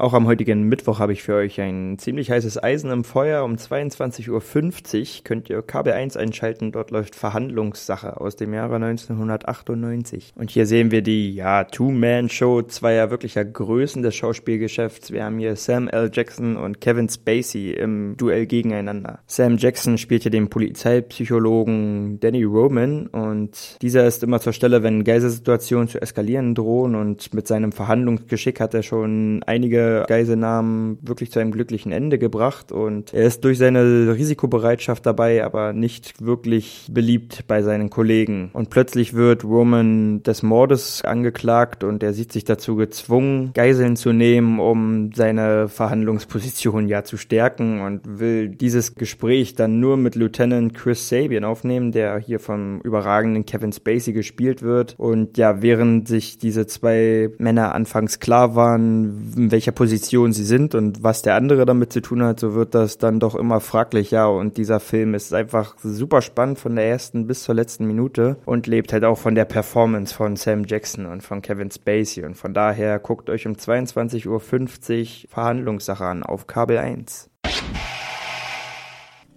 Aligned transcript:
Auch 0.00 0.14
am 0.14 0.26
heutigen 0.26 0.62
Mittwoch 0.62 0.98
habe 0.98 1.12
ich 1.12 1.22
für 1.22 1.34
euch 1.34 1.60
ein 1.60 1.98
ziemlich 1.98 2.30
heißes 2.30 2.62
Eisen 2.62 2.90
im 2.90 3.04
Feuer. 3.04 3.44
Um 3.44 3.56
22.50 3.56 4.30
Uhr 4.30 5.24
könnt 5.24 5.50
ihr 5.50 5.60
Kabel 5.60 5.92
1 5.92 6.16
einschalten. 6.16 6.72
Dort 6.72 6.90
läuft 6.90 7.14
Verhandlungssache 7.14 8.18
aus 8.18 8.34
dem 8.34 8.54
Jahre 8.54 8.76
1998. 8.76 10.32
Und 10.36 10.48
hier 10.48 10.64
sehen 10.64 10.90
wir 10.90 11.02
die, 11.02 11.34
ja, 11.34 11.64
Two-Man-Show 11.64 12.62
zweier 12.62 13.10
wirklicher 13.10 13.44
Größen 13.44 14.02
des 14.02 14.16
Schauspielgeschäfts. 14.16 15.12
Wir 15.12 15.22
haben 15.22 15.38
hier 15.38 15.54
Sam 15.54 15.86
L. 15.86 16.10
Jackson 16.10 16.56
und 16.56 16.80
Kevin 16.80 17.10
Spacey 17.10 17.72
im 17.72 18.16
Duell 18.16 18.46
gegeneinander. 18.46 19.18
Sam 19.26 19.58
Jackson 19.58 19.98
spielt 19.98 20.22
hier 20.22 20.32
den 20.32 20.48
Polizeipsychologen 20.48 22.20
Danny 22.20 22.44
Roman 22.44 23.06
und 23.08 23.76
dieser 23.82 24.06
ist 24.06 24.22
immer 24.22 24.40
zur 24.40 24.54
Stelle, 24.54 24.82
wenn 24.82 25.04
Geiselsituationen 25.04 25.88
zu 25.88 26.00
eskalieren 26.00 26.54
drohen 26.54 26.94
und 26.94 27.34
mit 27.34 27.46
seinem 27.46 27.72
Verhandlungsgeschick 27.72 28.60
hat 28.60 28.72
er 28.72 28.82
schon 28.82 29.42
einige 29.42 29.89
Geiselnahmen 30.06 30.98
wirklich 31.02 31.30
zu 31.30 31.40
einem 31.40 31.52
glücklichen 31.52 31.92
Ende 31.92 32.18
gebracht 32.18 32.72
und 32.72 33.12
er 33.14 33.24
ist 33.24 33.44
durch 33.44 33.58
seine 33.58 34.14
Risikobereitschaft 34.14 35.04
dabei 35.06 35.44
aber 35.44 35.72
nicht 35.72 36.24
wirklich 36.24 36.86
beliebt 36.90 37.44
bei 37.46 37.62
seinen 37.62 37.90
Kollegen. 37.90 38.50
Und 38.52 38.70
plötzlich 38.70 39.14
wird 39.14 39.44
Roman 39.44 40.22
des 40.22 40.42
Mordes 40.42 41.02
angeklagt 41.04 41.84
und 41.84 42.02
er 42.02 42.12
sieht 42.12 42.32
sich 42.32 42.44
dazu 42.44 42.76
gezwungen, 42.76 43.52
Geiseln 43.54 43.96
zu 43.96 44.12
nehmen, 44.12 44.60
um 44.60 45.12
seine 45.14 45.68
Verhandlungsposition 45.68 46.88
ja 46.88 47.04
zu 47.04 47.16
stärken 47.16 47.80
und 47.80 48.20
will 48.20 48.48
dieses 48.48 48.94
Gespräch 48.94 49.54
dann 49.54 49.80
nur 49.80 49.96
mit 49.96 50.14
Lieutenant 50.14 50.74
Chris 50.74 51.08
Sabian 51.08 51.44
aufnehmen, 51.44 51.92
der 51.92 52.18
hier 52.18 52.40
vom 52.40 52.80
überragenden 52.82 53.44
Kevin 53.46 53.72
Spacey 53.72 54.12
gespielt 54.12 54.62
wird. 54.62 54.94
Und 54.98 55.38
ja, 55.38 55.62
während 55.62 56.08
sich 56.08 56.38
diese 56.38 56.66
zwei 56.66 57.30
Männer 57.38 57.74
anfangs 57.74 58.20
klar 58.20 58.54
waren, 58.54 59.32
in 59.36 59.50
welcher 59.50 59.72
Position 59.80 60.34
sie 60.34 60.44
sind 60.44 60.74
und 60.74 61.02
was 61.02 61.22
der 61.22 61.36
andere 61.36 61.64
damit 61.64 61.90
zu 61.90 62.02
tun 62.02 62.22
hat, 62.22 62.38
so 62.38 62.52
wird 62.52 62.74
das 62.74 62.98
dann 62.98 63.18
doch 63.18 63.34
immer 63.34 63.60
fraglich, 63.60 64.10
ja. 64.10 64.26
Und 64.26 64.58
dieser 64.58 64.78
Film 64.78 65.14
ist 65.14 65.32
einfach 65.32 65.74
super 65.82 66.20
spannend 66.20 66.58
von 66.58 66.76
der 66.76 66.86
ersten 66.86 67.26
bis 67.26 67.44
zur 67.44 67.54
letzten 67.54 67.86
Minute 67.86 68.36
und 68.44 68.66
lebt 68.66 68.92
halt 68.92 69.04
auch 69.06 69.16
von 69.16 69.34
der 69.34 69.46
Performance 69.46 70.14
von 70.14 70.36
Sam 70.36 70.64
Jackson 70.66 71.06
und 71.06 71.22
von 71.22 71.40
Kevin 71.40 71.70
Spacey. 71.70 72.26
Und 72.26 72.34
von 72.34 72.52
daher 72.52 72.98
guckt 72.98 73.30
euch 73.30 73.46
um 73.46 73.54
22.50 73.54 74.28
Uhr 74.28 75.28
Verhandlungssache 75.30 76.04
an 76.04 76.24
auf 76.24 76.46
Kabel 76.46 76.76
1. 76.76 77.30